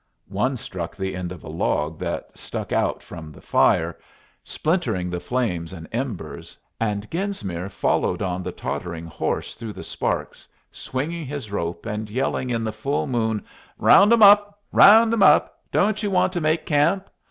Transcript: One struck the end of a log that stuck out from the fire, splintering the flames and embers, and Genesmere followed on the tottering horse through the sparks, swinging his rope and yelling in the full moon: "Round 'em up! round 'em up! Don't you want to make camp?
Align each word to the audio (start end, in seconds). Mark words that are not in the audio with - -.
One 0.29 0.57
struck 0.57 0.95
the 0.95 1.15
end 1.15 1.31
of 1.31 1.43
a 1.43 1.47
log 1.47 1.99
that 1.99 2.35
stuck 2.35 2.71
out 2.71 3.03
from 3.03 3.31
the 3.31 3.39
fire, 3.39 3.99
splintering 4.43 5.11
the 5.11 5.19
flames 5.19 5.71
and 5.73 5.87
embers, 5.91 6.57
and 6.79 7.07
Genesmere 7.11 7.69
followed 7.69 8.19
on 8.23 8.41
the 8.41 8.51
tottering 8.51 9.05
horse 9.05 9.53
through 9.53 9.73
the 9.73 9.83
sparks, 9.83 10.47
swinging 10.71 11.27
his 11.27 11.51
rope 11.51 11.85
and 11.85 12.09
yelling 12.09 12.49
in 12.49 12.63
the 12.63 12.73
full 12.73 13.05
moon: 13.05 13.45
"Round 13.77 14.11
'em 14.11 14.23
up! 14.23 14.59
round 14.71 15.13
'em 15.13 15.21
up! 15.21 15.61
Don't 15.71 16.01
you 16.01 16.09
want 16.09 16.33
to 16.33 16.41
make 16.41 16.65
camp? 16.65 17.07